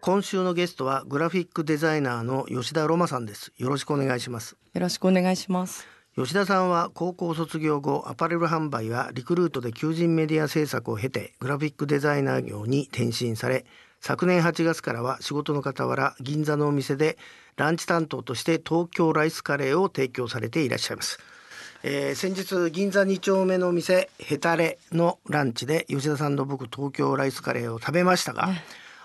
[0.00, 3.52] 今週のゲストはグラフィックデザイナーの吉田ロマさんです。
[3.56, 4.56] よろしくお願いします。
[4.74, 5.86] よろしくお願いします。
[6.14, 13.64] 吉田さんは高校卒業後アパレル販売やリクルートで求人メディア制作を経てグラフィックデザイナー業に転身され
[14.00, 17.18] 昨年8月からは仕事の傍ら銀座のお店で
[17.56, 21.18] ランチ担当として東京ライスカレーを提供されていらっしゃいます、
[21.82, 28.50] えー先日銀座2丁目の店ヘタレのランチで吉田さんと僕東京ライスカレーを食べましたが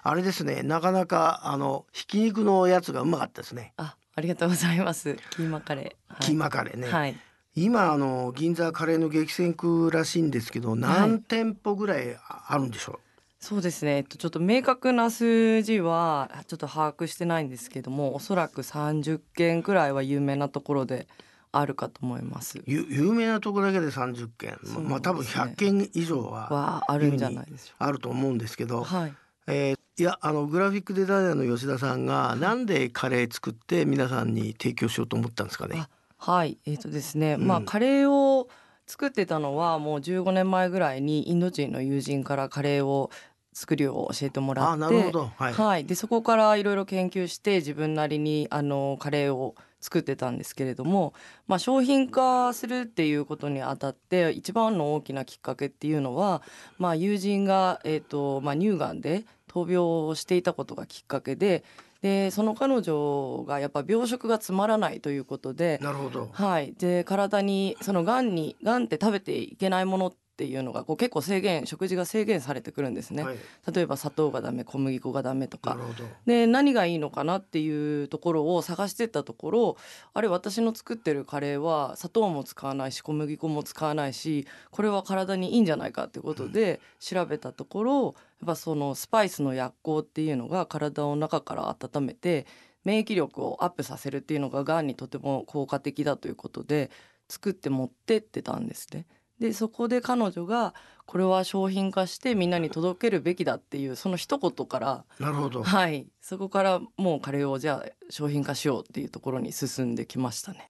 [0.02, 3.74] あれですねなかなかあのひき肉のやつがうまかったですね。
[3.78, 5.18] あありがとうございます。
[5.32, 6.24] キーマカレー、はい。
[6.24, 7.18] キーマカレーね、はい。
[7.56, 12.18] 今あの銀座カレーの激戦区らしいんですけど何店舗ぐらい
[12.48, 13.00] あるんでしょ
[13.40, 21.08] そうですね、えっと、ちょっと明確な数字はちょっと把握してないんですけどもおそらく30件くらいは有名なところで
[21.54, 22.62] あるかと思います。
[22.66, 24.90] 有名なとこだけで30件そうなんですね。
[24.90, 29.14] まあ多分100件以上ははあるんじゃないでしょあると思うんですけど、はい。
[29.48, 35.76] えーいやあのグラフィックデザイナーの吉田さんがなんでカレー作って皆さんに提供しようと思ったんですかね？
[35.78, 36.58] あはい。
[36.66, 37.46] えっ、とですね、うん。
[37.46, 38.50] まあカレーを
[38.88, 43.12] 作ってたのはもう15年前ぐらいにインド人の友人からカレーを
[43.54, 44.72] 作りを教えてもらって。
[44.72, 45.32] あなるほど。
[45.38, 51.14] はい、はい、でそこからいろいろ研究して自分なりにあのカレーを作ってたんですけれども、
[51.46, 56.42] まあ、商品化するっていうことにあたって一番の大きなきっかけっていうのは、
[56.78, 59.78] まあ、友人が、えーとまあ、乳がんで闘病
[60.10, 61.64] をしていたことがきっかけで
[62.02, 66.30] でその彼女がやっぱ病食がつまらないということでなるほど。
[66.34, 70.14] はい、で体にそのがんにがんって食べていけないものっ
[70.44, 73.38] ていうのがこう結構制限食事が制限されてくるんですね、はい、
[73.74, 75.78] 例えば砂糖がダメ小麦粉がダメとか。
[76.26, 79.78] で何がいいのかなっていうところを探してったところ
[80.14, 88.14] あれ私の作ってるカレーは砂糖も使わないし小麦粉も使わないしこれは体にいいんじゃないかっていうことで調べたところやっ
[88.48, 92.46] ぱそのスパイスの薬効っていうのが体を中から温めて
[92.84, 96.92] 免疫力をアップさせるっていうのががんにとても効果的だということで
[97.30, 99.06] 作って持ってってたんですね。
[99.40, 100.74] でそこで彼女が
[101.06, 105.64] これは商品化してみんなに届けるべきだっていうその一言からなるほど。
[105.64, 106.08] はい。
[106.22, 110.68] そこからもうカレーをじゃあ商品化しようっていうところに進んできましたね。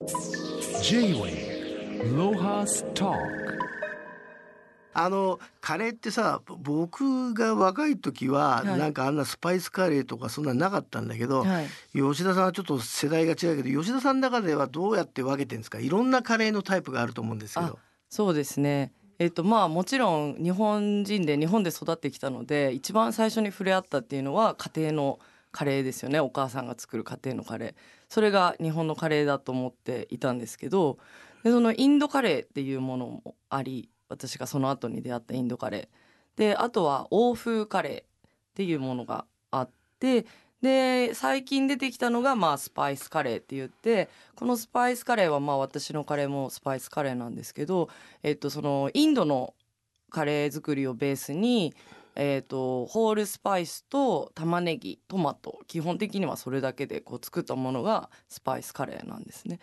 [0.82, 3.14] J-Way ロハスト
[4.96, 8.78] あのカレーってさぼ僕が若い時は、はい。
[8.78, 15.78] なんかあんなスパイスカレーとかそんななかったんだけど、はい、吉田さんはちょっと世代が違うけど吉田さんの中ではどうやって分けてるんですか？
[15.78, 17.78] いろんなカレーのタイプがあると思うんですけど
[18.14, 18.92] そうですね。
[19.18, 25.18] えっとまあもちろん日本人で日本で育ってきたので一番最初に触れ合ったっていうのは家庭の
[25.50, 26.20] カレーですよね。
[26.20, 27.74] お母さんが作る家庭のカレー。
[28.08, 30.98] それが日本のカレーだと思っていたんですけど
[31.42, 36.38] でそのインドカレーっていうものもあり私がその後に出会ったインドカレー。
[36.38, 38.04] であとは欧風カレーっ
[38.54, 40.24] ていうものがあって
[40.64, 47.90] で最近出てきたのがまあスパイスカレーって言ってこのスパイスカレーはまあ私のカレーもスパイスカレーなんですけど、
[48.22, 49.52] えっと、そのインドの
[50.08, 51.74] カレー作りをベースに、
[52.16, 59.58] えっと、ホールスパイスと玉ねぎトマト基本的にはそれだけでこう作ったものがスパイスカレーなんですね。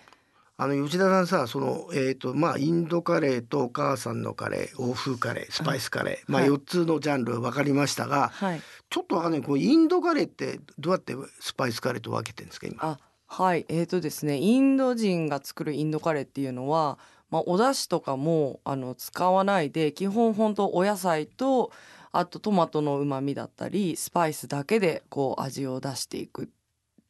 [0.64, 6.52] あの吉田さんさその、えーとまあ、インドカレーとお母さんのカレー欧風カレースパイスカレー、まあ、はい。
[6.52, 8.62] 4つのジャンル分かりましたが、はい、
[8.92, 12.78] ちょっとわかんないこうインドカレーってどうやってスパイスカレーと分けてるんですか今？
[12.80, 13.66] あはい。
[13.70, 17.00] えーとですねインド人が作るインドカレーっていうのは、
[17.32, 21.72] まあ、お出汁とかもあの使わないで基本本当お野菜と
[22.12, 26.48] あとトマトの旨味だったりスパイスだけでこう味を出していくっ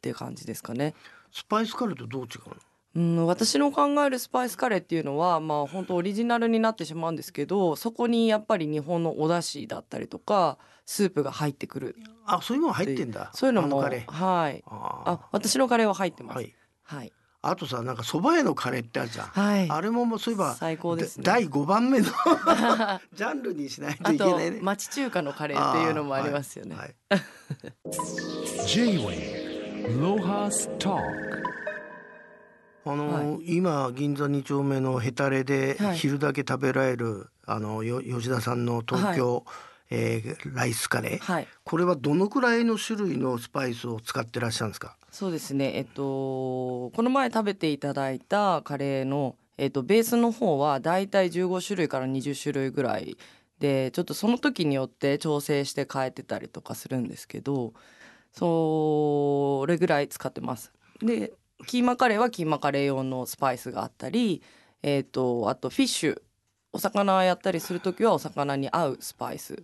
[0.01, 0.94] て感じですかね。
[1.34, 2.56] スパイスカレーとどう違うの？
[2.94, 11.96] うん、私の考えるスパイスカレーっていうのはまあ本当オリジナルになってしまうんですけどそこにやっぱり日本のお出汁だったりとかスープが入ってくる。
[12.25, 13.31] あそういうのも入ってんだ。
[13.34, 14.12] そういうのもあカレー。
[14.12, 14.63] はい。
[14.68, 16.35] ああ私のカレーは入ってます。
[16.35, 16.53] はい。
[16.84, 19.69] はい、あとさなんか蕎麦屋のカレーってあるじゃん、はい。
[19.69, 21.23] あれももうそういえば最高ですね。
[21.23, 22.06] だ第5番目の
[23.16, 24.59] ジャンルにしないとあといけないね。
[24.61, 26.76] 町中華のカレーっていうのもありますよね。
[26.76, 26.96] はい
[28.67, 30.99] J-Way ロハスト
[32.85, 35.97] あのーは今銀座2丁目のヘタレではい。
[35.97, 39.45] 昼だけ食べられる、あのよ吉田さんの東京、
[39.89, 44.95] えーライスカレー、はい、これはどのくらいの種類のスパイスを使ってらっしゃるんですか？
[45.11, 45.73] そうですね。
[45.75, 53.17] えっとこの前食べていただいたカレーのえっとベースの方はだいたい15種類から20種類ぐらい
[53.59, 57.73] でちょっとその時によって調整して変えてたりとかするんですけど
[58.34, 60.72] それぐらい使ってます。
[61.01, 61.34] で
[61.67, 64.41] キーマカレーはキーマカレー用のスパイスがあったり、
[64.84, 66.22] えっとあとフィッシュ
[66.73, 69.58] お魚やったりする時はお魚に合うスパイスっ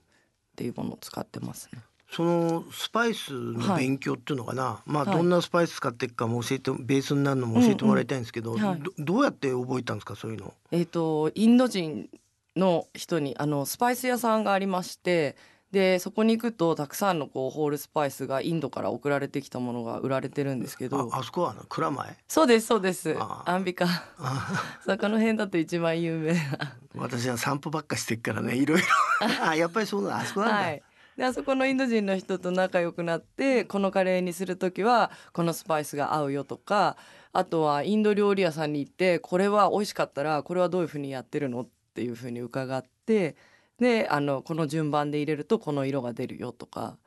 [0.55, 1.81] ていうものを使ってますね。
[2.09, 10.53] そのスパイスの勉強っていうのかな、まあはいどんなスパイス使っていくかも教えてベースになるのも教えてもらいたいんですけど、うんうんはいどどうやって覚えたんですかそういうの？
[10.71, 12.09] えっ、とインド人
[12.55, 15.35] の人にあのスパイス屋さんがありまして
[15.71, 21.09] でそこに行くとたくさんのこうホールスパイスがインドから送られてきたものが売られてるんですけど。
[21.11, 22.15] ああそこはあの蔵前？
[22.27, 23.15] そうですそうです。
[23.19, 23.85] あアンビカ。
[24.17, 26.77] あ そこの辺だと一番有名な。
[26.95, 28.85] 私は散歩ばっかしてっからねいろいろ。
[29.45, 30.83] あやっぱりそうだあそこなんだ、はい。
[31.17, 36.95] であそこのインド人の人と仲良くなってこのカレーにする時はこのスパイスが合うよとか
[37.33, 41.61] あとはインド料理屋さんに行ってこれは美味しかったらこれはどういうふうにやってるの？
[41.61, 41.67] っ
[41.97, 43.35] ていうふうに伺って
[43.79, 46.97] であのこの順番で入れるとこの色が出るよとか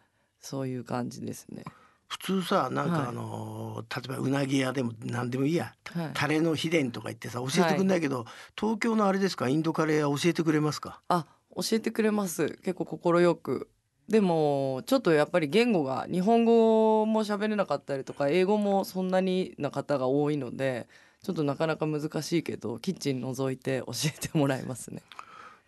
[0.41, 1.65] そういう感じですね。
[2.09, 3.03] 普通さなんはい。
[3.05, 6.11] かあの、例えばうなぎ屋でも何でもいいや、はい。
[6.13, 8.25] タレの秘伝とか言ってさ教えてくんないけど、
[8.59, 9.49] 東京のあれですか？
[9.49, 11.01] インドカレーは教えてくれますか？
[11.07, 12.59] あ教えてくれます。
[12.65, 13.69] 結構快く。
[14.09, 20.89] でもちょっとやっぱり言語が日本語も喋れなかったりとか英語もそんなにな方が多いので
[21.23, 25.03] ちょっとなかなか難しいけどキッチン覗いて教えてもらいますね。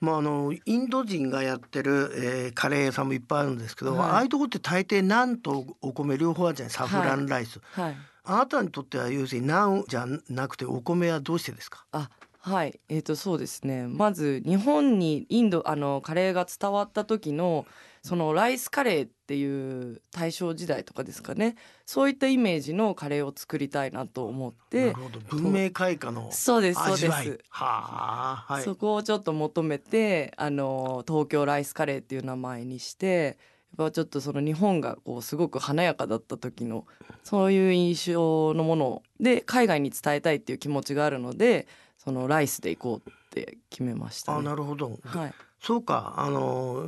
[0.02, 4.10] まああのインド人がやってる、えーカレー屋さんもいっぱいあるんですけど、はい。
[4.10, 6.72] ああいうとこって大抵ナンとお米両方あるじゃない？
[6.72, 7.96] サフランライス、はい。
[8.24, 11.86] あなたにとっては要するにナンじゃなくてお米はどうしてですか？
[11.92, 12.10] あ
[12.40, 12.80] はい。
[12.88, 13.86] えー、とそうですね。
[13.86, 17.64] まず日本にインドあのカレーが伝わった時の
[18.02, 21.54] そのライスカレーっていう大正時代とかですかね。
[21.86, 25.20] そういったイメージのカレーを作りたいなと思っなてるほど。
[25.20, 26.62] 文明開化のそう。
[26.62, 27.38] ですそうです。
[27.48, 28.64] はあはい。
[28.64, 33.38] そこをちょっと求めてあの東京ライスカレーっていう名前にして
[33.78, 36.86] やっぱちょっとその日本がこうすごく華やかだった時の
[37.22, 44.38] そういう印象のもので海外に伝えたいっていう気持ちがあるのでそのライスで行こうって決めました、ね。
[44.40, 46.86] あなるほど、はい、そうかあの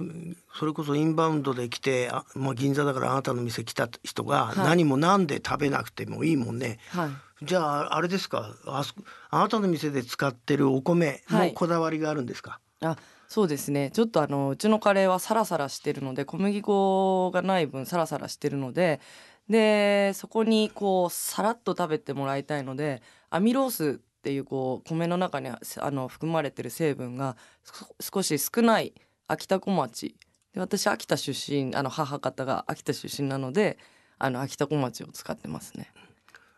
[0.53, 4.59] それこそインバウンドで来てあ、まあ、銀座だからあなたの店来た人がはい。
[4.59, 7.45] 何もなんで食べなくてもいいもんね、はい。
[7.45, 8.95] じゃああれですかあそ
[9.31, 11.55] あなたの店で使ってるお米もはい。
[11.55, 12.97] こだわりがあるんですか、あ
[13.29, 13.93] そうですね。
[13.93, 19.01] ちょっとあのうちのカレーはサラサラしてるので小麦粉がない分サラサラしてるので
[19.49, 25.59] でそこにこうさらっと食べてもらいたいのでアミロースっていうこう米の中にあ
[25.91, 28.95] の含まれてる成分がそ少し少ない
[29.29, 30.17] 秋田小町。
[30.55, 33.77] で私秋田出身あの母方が秋田出身なので
[34.19, 35.93] あの秋田小町を使ってますね。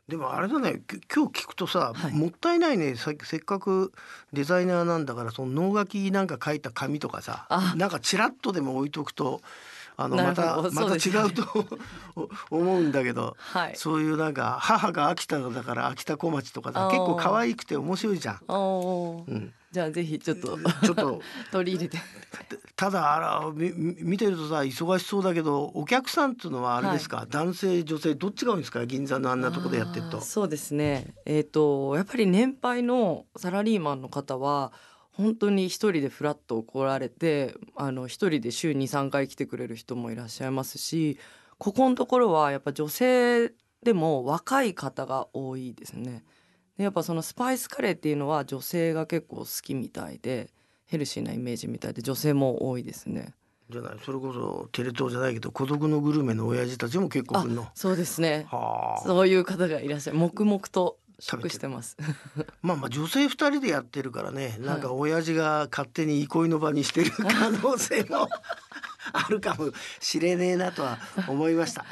[0.07, 2.13] でもあれだねき今日聞くとさ、はい。
[2.13, 2.95] もったいないね。
[2.95, 3.91] させっかく
[4.33, 7.75] デザイナーなんだからその能書きなんか書いた紙とかさあ。
[7.77, 9.41] なんかチラッとでも置いとくと
[9.99, 11.45] あのまたまた違うと
[12.51, 13.77] 思うんだけど、はい。
[13.77, 18.41] そういうなんか母が秋田だから秋田小町とかさ結構可愛くて面白いじゃん。
[18.49, 21.21] うん、じゃあぜひちょっとちょっと
[21.51, 21.99] 取り入れて。
[22.77, 28.85] ただあら見てるとさ忙しそうだけどお客さんっていうのはあれですか、男性女性どっちが多いんですか？
[28.85, 30.21] 銀座のあんなとこでやってると。
[30.21, 31.15] そうですね。
[31.25, 34.73] えっ、とやっぱり年配のサラリーマンの方は
[35.17, 41.19] 本当に一人でフラッと来られてあの一人で週23回来てくれる人もいらっしゃいますし
[41.59, 43.53] ここのところはやっぱ女性
[43.83, 46.25] でも若い方が多いですね。
[46.77, 50.51] でやっぱそのスパイスカレーっていうのは女性が結構好きみたいで
[50.85, 53.35] ヘルシーなイメージみたいで女性も多いですね。
[53.71, 53.97] じゃない？
[54.05, 57.67] それこそテレ東じゃないけど孤独のグルメの親父たちも結構来るの？
[57.75, 58.47] そうですね。
[58.51, 59.03] はあ。
[59.07, 61.97] そういう方がいらっしゃる黙々と食してます。
[62.63, 68.29] まあまあ女性二人でやってるからね、なんか親父が勝手に憩いの場にしてる可能性も
[69.13, 71.85] あるかもしれねえなとは思いました。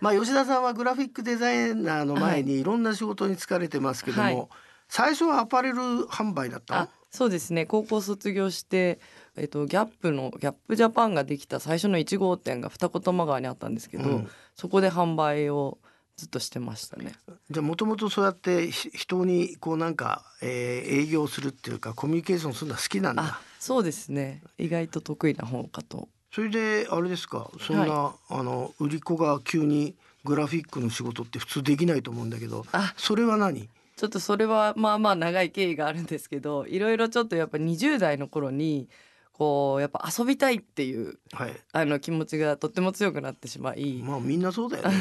[0.00, 2.64] まあ吉田さんはグラフィックデザイナーの前にい。
[2.64, 4.48] ろんな仕事に疲れてますけども、はい。
[4.88, 5.76] 最初はアパレル
[6.08, 8.98] 販売だったそうですね高校卒業して、
[9.36, 15.78] えっと、ギャップのギャップジャパンができた最初の1号店が二子玉川にあったんですけど、うんそこで販売を
[16.18, 17.14] ずっとしてましたね。
[17.50, 23.40] じゃあもともとそうやってひ人にこうなんか、えー営業するっていうかコミュニケーションするのは好きなんだあ。
[23.58, 26.08] そうですね意外と得意な方かと。
[26.32, 33.70] それであれですかそんな、はあの売り子が急にグラフィックの仕事って普通できないと思うんだけどあそれは何？
[34.02, 38.88] ちょっとそれはまあまあ長い経緯があるんですけどいろいろちょっとやっぱ20代の頃に
[39.32, 41.52] こうやっぱ遊びたいっていうはい。
[41.72, 44.96] あの気持ちがとっても強くなってしまいまあみんなそうだよね。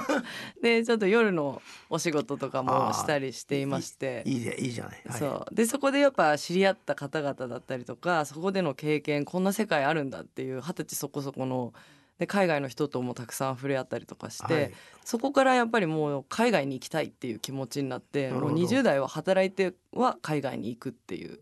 [0.62, 4.22] でちょっと夜のお仕事とかもしたりしていまして。
[4.24, 5.54] いいじゃいいじゃない、はい、そう。
[5.54, 11.74] でそこでやっぱ知り合った方々だったりとかそこでの経験こんな世界あるんだっていう二十歳そこそこの
[12.18, 14.72] で海外の人ともたくさん触れ合ったりとかして、はい。
[15.04, 21.38] そこからやっぱりもう海外に行きたいっていう気持ちになってもう20代は働いては海外に行くっていう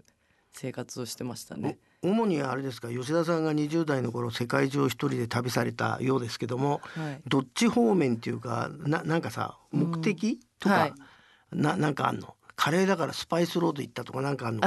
[0.53, 1.79] 生活をしてましたね。
[2.03, 10.93] お主にあれですか吉田さんが20代の頃世界中を一人で旅されたようですけどもはい、どっち方面っていうかななんかさ目的、とか、はい。
[11.53, 12.35] ななんかあんの？
[12.57, 14.63] カレーだからスパイスロード行ったとかなんかあんの？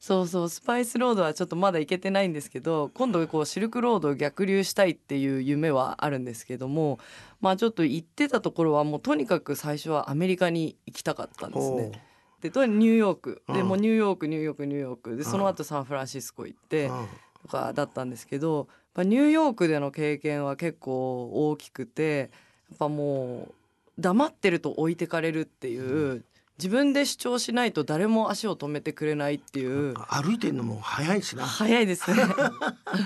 [0.00, 6.98] そうそうスパイスロードはちょっとまだ行けてないんですけど今度こうシルクロードを逆流したいっていう夢はあるんですけども
[7.40, 12.02] まあちょっと行ってたところはもうとにかく最初はアメリカに行きたかったんですね。
[12.40, 13.42] でとにニューヨーク。
[13.48, 13.68] でうん。
[13.68, 15.16] もうニューヨークニューヨークニューヨーク。
[15.16, 17.06] でその後サンフランシスコ行ってうん。
[17.42, 22.30] とかだったんですけどやっぱニューヨークでの経験は結構大きくて
[22.70, 23.54] やっぱもう
[23.98, 26.24] 黙ってると置いてかれるっていう
[26.60, 29.94] 自分で主張しないと誰も足を止めてくれないっていう。
[29.94, 31.46] 歩いてんのも早いしな。
[31.46, 32.22] 早いですね。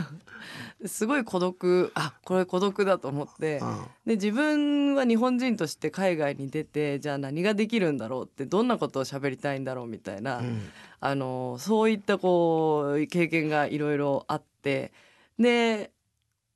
[0.86, 1.92] すごい孤独。
[1.94, 3.58] あこれ孤独だと思って。
[3.58, 3.76] うん。
[4.06, 10.68] で自分は日本人として海外に出てじゃあ何ができるんだろうってどんなことを喋りたいんだろうみたいな、うん。
[10.98, 14.92] あのそういったこう経験がいろいろあって。
[15.38, 15.92] で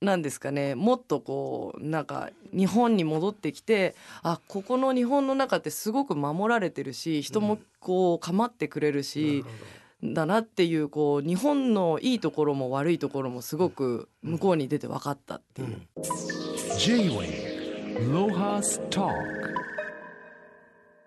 [0.01, 0.75] なんですかね。
[0.75, 9.45] もっとこうなんか日本に戻ってきてあここの日本の中ってすごく守られてるし人もこう構ってくれるし、
[10.03, 15.77] だなっていうこう日本のいいところも悪いところもすごく向こうに出て分かったっていう。
[16.79, 19.58] J-Way Lohas Talk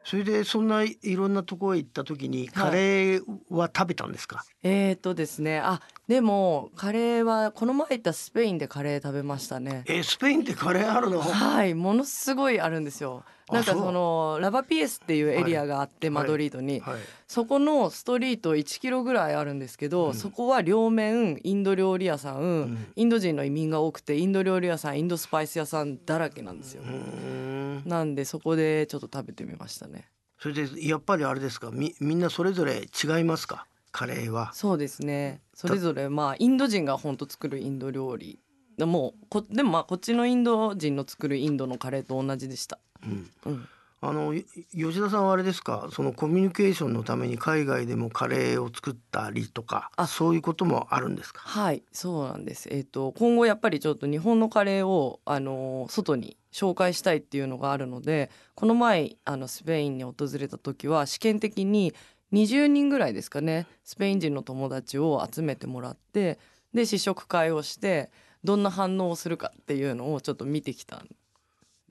[0.04, 5.60] それでそんないろんなところへ行った時にカレーは食べたんですか、えーとですね。
[5.60, 9.84] あでもカレーはこの前行ったスペインでカレー食べましたね。
[9.88, 11.22] えスペインってカレーあるの？
[11.22, 13.24] はいものすごいあるんですよ。
[13.50, 16.14] あなんかそのラバピエスっていうエリアがあって、はい。
[16.16, 17.00] マドリードに、はい。
[17.28, 20.14] そこのストリート1キロぐらいあるんですけど、うん。
[20.14, 22.88] そこは両面インド料理屋さん、ん。
[22.96, 26.84] インド人の移民が多くてインド料理屋さんインドスパイス屋さんだらけなんですよ。
[26.84, 27.51] うーん
[27.86, 30.08] なんでそこでちょっと食べてみましたね。
[30.40, 31.70] それでやっぱりあれですか？
[31.72, 33.68] みみんなそれぞれ違いますか？
[33.92, 34.52] カレーは。
[34.54, 35.42] そうですね。
[35.54, 38.40] それぞれまあインド人が本当作るインド料理。
[38.78, 42.80] でもこでもまあこっちのインド人の作るインドのカレーと同じでした。
[43.04, 43.30] うん。
[43.46, 43.68] うん、
[44.00, 45.90] あのい吉田さんはあれですか？
[45.92, 50.08] そのコミュニケーションのために海外でもカレーを作ったりとかあ。
[50.08, 51.42] そういうこともあるんですか？
[51.42, 61.94] はいそうなんです、えっと今後やっぱりちょっと日本のカレーを、あの外に紹介したいっていうのがあるのでこの前あのスペインに訪れた時は試験的に
[62.34, 66.40] 20人ぐらいですかねスペイン人の友達を集めてもらって
[66.74, 68.12] で試食会をして
[68.44, 71.08] どんな反応をするかっていうのをちょっと見てきたん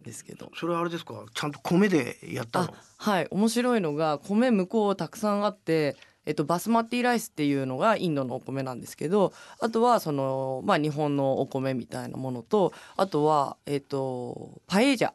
[0.02, 0.50] ですけど。
[0.56, 1.24] それはあれですか？
[1.32, 3.28] ちゃんと米でやったはい。
[3.30, 5.96] 面白いのが米向こうたくさんあって、
[6.26, 15.12] えっと、バスマティライスっていうのがインドのお米なんですけどあとはその、まあ、日本のお米みたいなものとあとは、えっと、パエジャ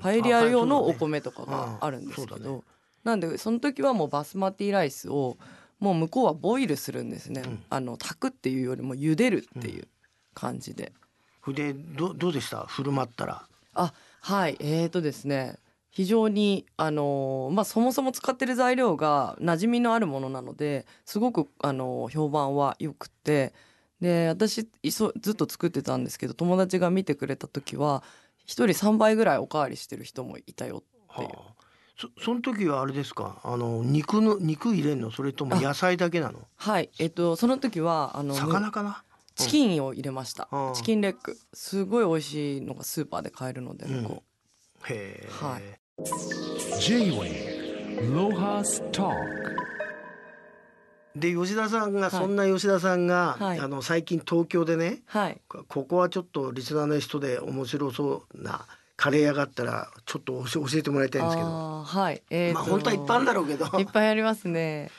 [0.00, 2.62] パエリア用のお米とかがあるんですけど、
[3.04, 5.38] なんでその時はもうバスマティライスを
[5.80, 7.64] もう向こうはボイルするんですね、うん。
[7.70, 9.88] あの炊くっていうよりも茹でるっていう
[10.34, 10.92] 感じで。
[11.42, 12.66] それでどどうでした？
[12.66, 13.46] 振る舞ったら。
[13.72, 14.58] あはい。
[14.60, 15.56] えーとですね
[15.98, 23.52] 非常にあのーまあそもそも使ってる材料が馴染みのあるものなのですごくあのー評判は良くて
[24.00, 28.04] で私いそずっと作ってたんですけど友達が見てくれた時は
[28.44, 31.28] 一人3倍ぐらいおかわりしてる人もいたよっていう。
[31.30, 31.54] はあ。
[32.00, 33.40] そその時はあれですか？
[33.42, 35.10] あの肉の肉入れんの？
[35.10, 36.38] それとも野菜だけなの？
[36.54, 36.90] はい。
[37.00, 39.02] えっとその時はあの魚かな？
[39.34, 40.74] チキンを入れました、うん。
[40.74, 41.36] チキンレッグ。
[41.52, 44.22] すごい美味しいのがスーパーで買えるのでう、
[44.84, 45.62] へえ、はい
[51.16, 53.58] で吉田さんが、そんな吉田さんが、はい。
[53.58, 55.40] あの最近東京でねはい。
[55.48, 58.64] こここはちょっとリスナーの人で面白そうな
[58.96, 61.82] カレー屋があったらちょっと教えてもらいたいんですけど。
[61.82, 62.22] はい。
[62.30, 63.66] えーとまあ本当はいっぱいあるんだろうけど。
[63.80, 64.90] いっぱいありますね。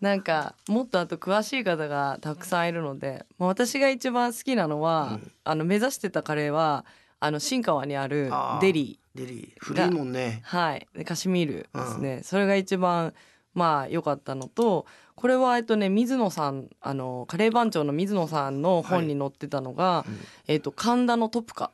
[0.00, 5.32] なんかもっとあと詳しい方がたくさんいるので、まあ、私が一番好きなのは、うん。
[5.44, 6.84] あの目指してたカレーは
[7.20, 10.42] あの新川にあるデリデリー古いもんね。
[10.44, 10.86] ーはい。
[10.94, 13.12] でカシミールですね、それが一番
[13.54, 14.86] まあ良かったのと
[15.16, 20.18] これはえっとね水野さんあのカレー番長の水野さんの本に載ってたのが、うん。
[20.46, 21.72] えっと神田のトプカ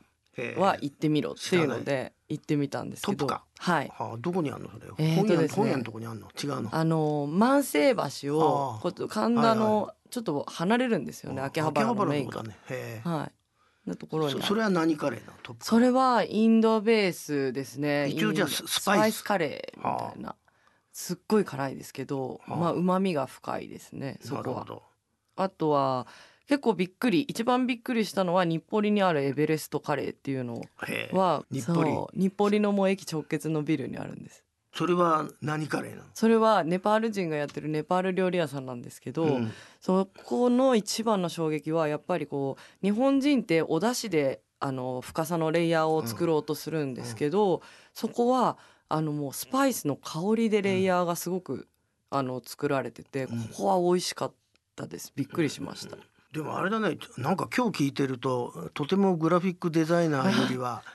[0.57, 3.43] は行ってみろっていうので行ってみたんですけどトプカ？
[3.59, 3.91] はい。
[3.95, 4.69] はあ、どこにあんの？
[4.69, 5.55] それ、えーと本屋ですね。
[5.55, 6.27] 本屋のとこにあんの？
[6.27, 6.69] 違うの？
[6.75, 12.41] あの万世橋をこう神田はいのちょっと離れるんですよね、秋葉原のメインが。
[12.41, 12.55] ね
[13.03, 13.31] はい。
[13.87, 18.07] のところそそれは何カレーなそれはインドベースですね。
[18.09, 20.35] 一応じゃあススパイスカレーみたいな。
[20.91, 24.17] すっごい辛いですけど、はあまあ旨味が深いですね。
[24.21, 24.81] そこは。
[25.35, 26.07] あとは
[26.47, 30.61] 結構びっくり一番びっくりしたのは日暮里にあるエベレストカレーっていうの
[31.11, 34.43] は日暮里そう日暮里のもう駅直結のビルにあるんです
[34.77, 36.03] それは何カレーなの？
[36.13, 39.51] それはネパール人がやってるネパール料理屋さんなんですけど、うん。
[39.81, 48.57] そこの一番の衝撃はやっぱりこう日本人ってお出汁であの深さのレイヤーを作ろうとするんですけど、そこは
[48.87, 51.67] あのもうスパイスの香りでレイヤーがすごく、
[52.09, 53.43] あの作られててこうん。
[53.49, 54.31] こは美味しかっ
[54.75, 55.11] たです。
[55.15, 55.97] びっくりしました。
[56.31, 56.97] でもあれだね。
[57.17, 60.91] なんか今日聞いてるととてもグラフィックデザイナーよりはこ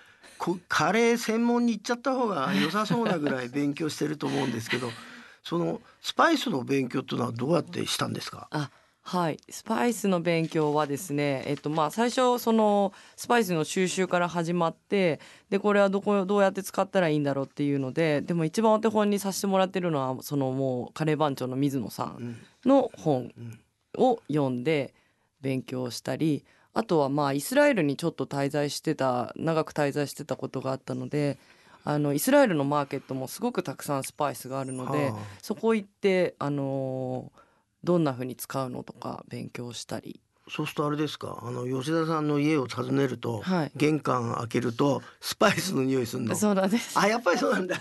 [0.68, 4.88] カレー専門に行っちゃった方が良さそうなぐらい勉強してると思うんですけど
[5.44, 8.48] そのスパイスの勉強っていうのはどうやってしたんですか？
[8.50, 8.70] あ
[9.04, 9.38] はい。
[9.50, 15.18] スパイスの勉強はですねえっとまあ最初そのスパイスの収集から始まって
[15.50, 22.36] でこれはどこどうやって使ったらいいんだろうっていうのででも一番お手本にさせてもらってるのはそのもうカレー番長の水野さんうん
[22.70, 23.58] の本うん
[23.98, 24.94] を読んで
[25.40, 31.38] 勉強したりあとはまあイスラエルにちょっと滞在してた長く滞在してたことがあったので
[31.84, 35.18] あのイスラエルのマーケットもすごくたくさんスパイスがあるのではあ。
[35.42, 37.42] そこ行ってあのー
[37.84, 40.20] どんな風に使うのとか勉強したり。
[40.48, 41.40] そうするとあれですか？
[41.42, 43.72] あの吉田さんの家を訪ねると、はい。
[43.74, 46.36] 玄関開けるとスパイスの匂いするの？
[46.36, 46.96] そうなんです。
[46.96, 47.76] あやっぱりそうなんだ。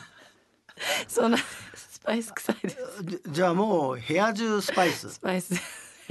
[1.07, 1.39] そうなん
[1.75, 2.77] スパイス臭いです。
[3.03, 5.11] じじゃあもう部屋中スパイス。
[5.11, 5.53] スパイス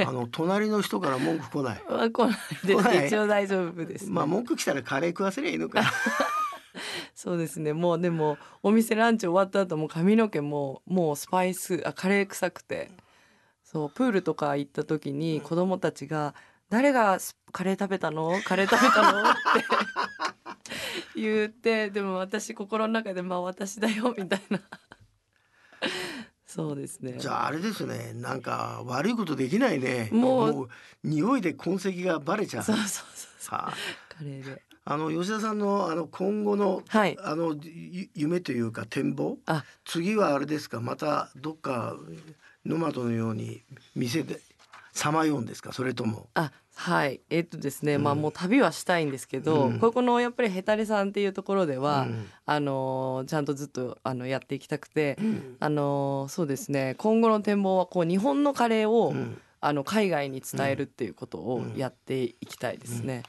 [0.08, 1.82] あの隣の人から文句来ない。
[1.88, 2.98] は来ないで来ない。
[3.00, 5.82] す一応大丈夫です、まあ文句来たらカレー食わせりゃいいのか。
[7.14, 7.72] そうですね。
[7.72, 12.90] もうでもお店ランチ終わった後も髪の毛ももうスパイスあカレー臭くて。
[13.62, 16.34] そうプールとか行った時に子供たちが
[16.70, 18.40] 「誰がスカレー食べたの？
[18.44, 19.38] カレー食べたの?」って
[21.14, 24.58] 言ってでも私心の中で「まあ私だよ」みたいな
[26.50, 27.14] そうですね。
[27.16, 28.12] じゃああれですね。
[28.12, 30.08] なんか悪いことできないね。
[30.10, 30.68] もう
[31.04, 32.64] 匂いで痕跡がバレちゃう。
[32.64, 33.06] そうそうそう
[33.38, 33.54] そう。
[33.54, 33.72] はあ。
[34.08, 37.16] カレーであの吉田さんのあの今後の、はい。
[37.22, 39.38] あのゆ夢というか展望。
[39.46, 39.64] あ。
[39.84, 40.80] 次はあれですか？
[40.80, 41.94] またどっか
[42.66, 43.62] ノマドのように
[43.94, 44.40] 店で
[44.92, 45.72] さまようんですか？
[45.72, 46.30] それとも。
[46.34, 47.20] あはい。
[47.28, 49.78] えっとですね、まあもう旅はしたいんですけど、うん。
[49.80, 52.26] ここのやっぱりヘタレさんっていうところでは、うん。
[52.46, 55.56] あのーちゃんとずっとあのやっていきたくて、うん。
[55.60, 59.40] あのーそうですね今後の展望はこう日本のカレーを、うん。
[59.62, 61.76] あの海外に伝えるっていうことをうん。
[61.76, 63.24] やっていきたいですね。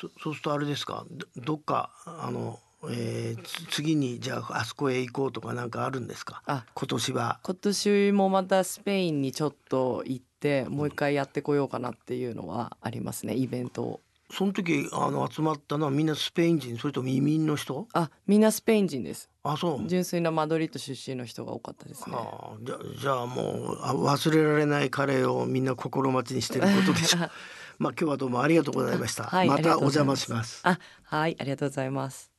[0.00, 1.04] そそうするとあれですか？
[1.10, 2.58] どどっかあの、
[2.90, 6.42] えーつ次にじゃああそこへ行こうとかなんかあるんですか？
[6.46, 6.64] あ。
[6.74, 7.40] 今年は。
[7.42, 14.00] 今年もまたスペインにちょっと行ってもう一回やってこようかなっていうのはありますねイベントを。
[14.28, 17.86] その時あの集まったのはみんなスペイン人それとも移民の人？
[17.92, 19.30] あみんなスペイン人です。
[19.44, 19.86] あそう。
[19.88, 22.16] 純粋なマドリード出身の人が多かったですね。
[22.16, 27.18] はあ、じゃじゃあもうあ忘れられないカレーをみんな心待ちにしてることでしょ。
[27.20, 27.30] う
[27.78, 30.60] まあ今日はどうもありがとうございました、はいまたお邪魔します。
[30.64, 32.30] あはいありがとうございます。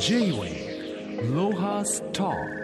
[0.00, 2.61] J-Wave Lohas Talk